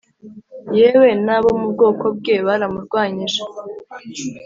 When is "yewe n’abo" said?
0.77-1.49